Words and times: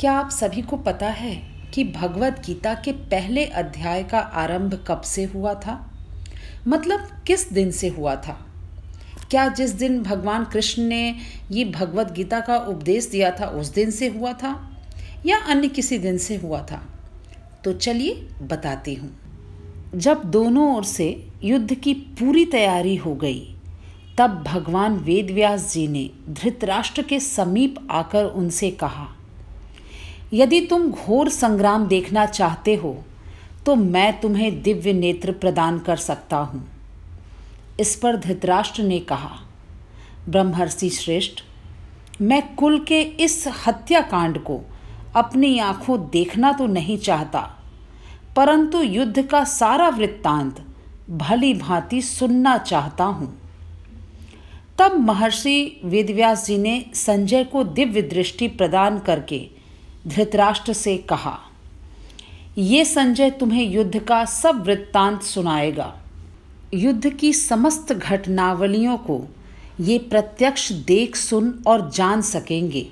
क्या 0.00 0.12
आप 0.12 0.30
सभी 0.30 0.62
को 0.62 0.76
पता 0.76 1.08
है 1.08 1.42
कि 1.74 1.84
भगवत 1.84 2.42
गीता 2.46 2.74
के 2.74 2.92
पहले 2.92 3.44
अध्याय 3.44 4.02
का 4.02 4.18
आरंभ 4.18 4.84
कब 4.88 5.00
से 5.00 5.24
हुआ 5.24 5.54
था? 5.54 5.90
मतलब 6.68 7.08
किस 7.26 7.52
दिन 7.52 7.70
से 7.70 7.88
हुआ 7.88 8.16
था? 8.16 8.46
क्या 9.30 9.48
जिस 9.48 9.70
दिन 9.70 10.02
भगवान 10.02 10.44
कृष्ण 10.44 10.82
ने 10.82 11.16
ये 11.50 11.64
भगवत 11.64 12.12
गीता 12.12 12.40
का 12.40 12.56
उपदेश 12.56 13.06
दिया 13.06 13.30
था, 13.30 13.46
उस 13.46 13.72
दिन 13.72 13.90
से 13.90 14.08
हुआ 14.08 14.32
था? 14.32 14.80
या 15.26 15.38
अन्य 15.38 15.68
किसी 15.68 15.98
दिन 15.98 16.18
से 16.18 16.36
हुआ 16.36 16.62
था? 16.62 16.82
तो 17.64 17.72
चलिए 17.72 18.28
बताती 18.42 18.94
हूँ। 18.94 19.16
जब 19.94 20.24
दोनों 20.24 20.76
ओर 20.76 20.84
से 20.84 21.28
युद्ध 21.44 21.74
की 21.74 21.94
पूरी 21.94 22.46
तैयारी 22.46 22.96
हो 22.96 23.14
गई, 23.14 23.56
तब 24.18 24.42
भगवान 24.42 24.92
वेदव्यास 24.92 25.72
जी 25.72 25.88
ने 25.88 26.10
धृतराष्ट्र 26.28 27.02
के 27.02 27.20
समीप 27.20 27.88
आकर 27.90 28.24
उनसे 28.24 28.70
कहा 28.70 29.08
यदि 30.32 30.60
तुम 30.60 30.90
घोर 30.90 31.28
संग्राम 31.28 31.86
देखना 31.86 32.24
चाहते 32.26 32.74
हो 32.74 32.96
तो 33.66 33.74
मैं 33.74 34.20
तुम्हें 34.20 34.62
दिव्य 34.62 34.92
नेत्र 34.92 35.32
प्रदान 35.32 35.78
कर 35.78 35.96
सकता 35.96 36.36
हूँ। 36.36 36.62
इस 37.80 37.94
पर 37.96 38.16
धृतराष्ट्र 38.16 38.82
ने 38.82 38.98
कहा, 39.00 39.30
ब्रह्मर्षि 40.28 40.90
श्रेष्ठ, 40.90 41.42
मैं 42.22 42.42
कुल 42.54 42.78
के 42.80 43.00
इस 43.00 43.44
हत्याकांड 43.66 44.38
को 44.42 44.60
अपनी 45.16 45.58
आँखों 45.58 45.98
देखना 46.10 46.52
तो 46.52 46.66
नहीं 46.66 46.98
चाहता, 46.98 47.40
परंतु 48.36 48.80
युद्ध 48.82 49.22
का 49.22 49.42
सारा 49.44 49.88
वृत्तांत 49.88 50.64
भली 51.10 51.52
भांति 51.54 52.00
सुनना 52.02 52.56
चाहता 52.58 53.04
हूँ। 53.04 53.32
तब 54.78 54.96
महर्षि 55.00 55.80
वेदव्यास 55.84 56.46
जी 56.46 56.58
ने 56.58 56.84
संजय 56.94 57.44
को 57.44 57.64
दिव्य 57.64 58.02
दृष्टि 58.04 58.48
प्रदान 58.48 58.98
करके 58.98 59.38
धृतराष्ट्र 60.06 60.72
से 60.72 60.96
कहा, 61.10 61.38
ये 62.58 62.84
संजय 62.84 63.30
तुम्हें 63.30 63.64
युद्ध 63.64 63.98
का 63.98 64.24
सब 64.24 64.62
वृत्तांत 64.66 65.22
सुनाएगा। 65.22 65.92
युद्ध 66.74 67.10
की 67.10 67.32
समस्त 67.32 67.92
घटनावलियों 67.92 68.96
को 68.98 69.20
ये 69.80 69.98
प्रत्यक्ष 69.98 70.70
देख 70.86 71.16
सुन 71.16 71.52
और 71.66 71.90
जान 71.90 72.20
सकेंगे। 72.22 72.86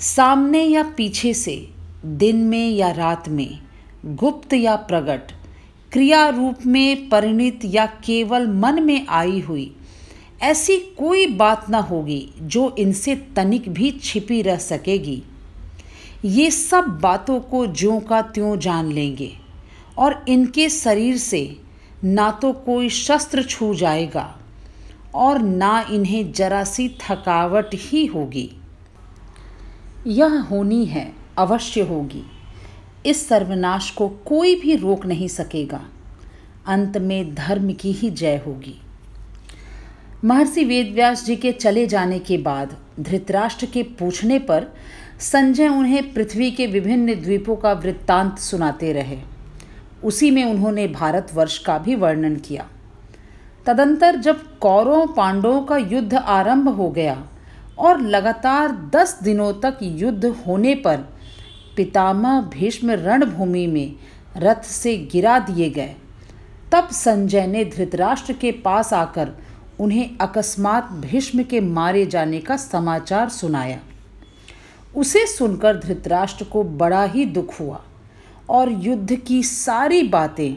सामने 0.00 0.62
या 0.64 0.82
पीछे 0.96 1.34
से, 1.34 1.56
दिन 2.04 2.36
में 2.36 2.70
या 2.70 2.90
रात 2.90 3.28
में, 3.28 3.58
गुप्त 4.06 4.54
या 4.54 4.76
प्रकट 4.76 5.32
क्रिया 5.92 6.28
रूप 6.28 6.64
में 6.66 7.08
परिणित 7.08 7.60
या 7.64 7.86
केवल 8.04 8.46
मन 8.46 8.82
में 8.82 9.06
आई 9.08 9.40
हुई, 9.40 9.70
ऐसी 10.42 10.78
कोई 10.98 11.26
बात 11.26 11.70
न 11.70 11.74
होगी 11.74 12.28
जो 12.42 12.74
इनसे 12.78 13.14
तनिक 13.36 13.68
भी 13.68 13.90
छिपी 14.02 14.42
रह 14.42 14.56
सकेगी। 14.56 15.22
ये 16.24 16.50
सब 16.50 16.84
बातों 17.02 17.40
को 17.40 17.66
ज्यों 17.66 18.00
का 18.00 18.22
त्यों 18.22 18.58
जान 18.58 18.92
लेंगे 18.92 19.32
और 19.98 20.24
इनके 20.28 20.68
शरीर 20.68 21.16
से 21.16 21.60
ना 22.04 22.30
तो 22.30 22.52
कोई 22.52 22.88
शस्त्र 22.88 23.42
छू 23.42 23.74
जाएगा 23.74 24.38
और 25.14 25.38
ना 25.38 25.86
इन्हें 25.90 26.32
जरा 26.32 26.64
सी 26.64 26.88
थकावट 26.88 27.70
ही 27.74 28.06
होगी। 28.06 28.50
यह 30.06 30.40
होनी 30.40 30.84
है, 30.84 31.12
अवश्य 31.38 31.80
होगी। 31.80 32.22
इस 33.06 33.28
सर्वनाश 33.28 33.90
को 33.90 34.08
कोई 34.08 34.54
भी 34.54 34.76
रोक 34.76 35.06
नहीं 35.06 35.28
सकेगा। 35.28 35.84
अंत 36.66 36.96
में 36.96 37.34
धर्म 37.34 37.72
की 37.72 37.92
ही 37.92 38.10
जय 38.10 38.42
होगी। 38.46 38.80
महर्षि 40.24 40.64
वेदव्यास 40.64 41.24
जी 41.24 41.36
के 41.36 41.52
चले 41.52 41.86
जाने 41.86 42.18
के 42.18 42.38
बाद 42.38 42.76
धृतराष्ट्र 43.00 43.66
के 43.66 43.82
पूछने 43.82 44.38
पर 44.38 44.66
संजय 45.20 45.68
उन्हें 45.68 46.12
पृथ्वी 46.14 46.50
के 46.50 46.66
विभिन्न 46.66 47.14
द्वीपों 47.14 47.56
का 47.56 47.72
वृत्तांत 47.72 48.38
सुनाते 48.38 48.92
रहे। 48.92 49.18
उसी 50.04 50.30
में 50.30 50.44
उन्होंने 50.44 50.86
भारतवर्ष 50.88 51.58
का 51.58 51.78
भी 51.78 51.94
वर्णन 51.94 52.36
किया। 52.36 52.66
तदंतर 53.66 54.16
जब 54.16 54.58
कौरों 54.58 55.06
पांडवों 55.06 55.60
का 55.60 55.76
युद्ध 55.76 56.14
आरंभ 56.14 56.68
हो 56.68 56.90
गया 56.90 57.16
और 57.78 58.00
लगातार 58.00 58.72
दस 58.94 59.18
दिनों 59.22 59.52
तक 59.52 59.78
युद्ध 59.82 60.24
होने 60.46 60.74
पर 60.74 60.96
पितामह 61.76 62.40
भीष्म 62.40 62.90
रणभूमि 62.90 63.66
में 63.66 63.94
रथ 64.36 64.62
से 64.62 64.96
गिरा 65.12 65.38
दिए 65.38 65.70
गए, 65.70 65.94
तब 66.72 66.88
संजय 66.88 67.46
ने 67.46 67.64
धृतराष्ट्र 67.64 68.32
के 68.32 68.52
पास 68.52 68.92
आकर 68.92 69.32
उन्हें 69.80 70.16
अकस्मात 70.20 70.92
भीष्म 70.92 71.42
के 71.42 71.60
मारे 71.60 72.06
जाने 72.06 72.40
का 72.40 72.56
समाचार 72.56 73.28
सुनाया। 73.28 73.78
उसे 74.96 75.26
सुनकर 75.26 75.76
धृतराष्ट्र 75.76 76.44
को 76.44 76.62
बड़ा 76.64 77.04
ही 77.04 77.24
दुख 77.24 77.60
हुआ 77.60 77.80
और 78.48 78.72
युद्ध 78.72 79.16
की 79.16 79.42
सारी 79.42 80.02
बातें 80.02 80.56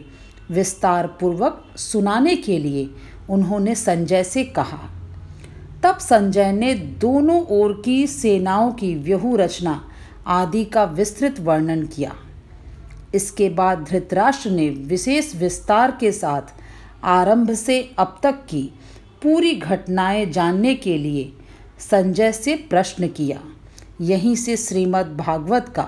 विस्तार 0.53 1.07
पूर्वक 1.07 1.65
सुनाने 1.75 2.35
के 2.35 2.57
लिए 2.57 2.89
उन्होंने 3.29 3.75
संजय 3.75 4.23
से 4.23 4.43
कहा। 4.43 4.79
तब 5.83 5.97
संजय 5.97 6.51
ने 6.51 6.73
दोनों 6.73 7.43
ओर 7.45 7.81
की 7.85 8.07
सेनाओं 8.07 8.71
की 8.71 8.95
व्यहू 8.95 9.35
रचना 9.35 9.89
आदि 10.27 10.65
का 10.65 10.83
विस्तृत 10.83 11.39
वर्णन 11.39 11.85
किया। 11.85 12.15
इसके 13.15 13.49
बाद 13.49 13.85
धृतराष्ट्र 13.89 14.49
ने 14.49 14.69
विशेष 14.69 15.35
विस्तार 15.35 15.97
के 15.99 16.11
साथ 16.11 16.41
आरंभ 17.03 17.51
से 17.51 17.91
अब 17.97 18.19
तक 18.23 18.35
की 18.49 18.73
पूरी 19.23 19.53
घटनाएँ 19.55 20.25
जानने 20.25 20.75
के 20.75 20.97
लिए 20.97 21.33
संजय 21.79 22.31
से 22.31 22.55
प्रश्न 22.55 23.07
किया। 23.07 23.39
यहीं 24.01 24.35
से 24.35 24.57
श्रीमद् 24.57 25.17
भागवत 25.17 25.69
का 25.69 25.83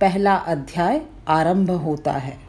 पहला 0.00 0.34
अध्याय 0.34 1.02
आरंभ 1.28 1.70
होता 1.70 2.12
है। 2.12 2.45